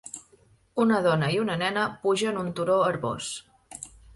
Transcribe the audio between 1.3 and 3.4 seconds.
i una nena pugen un turó herbós.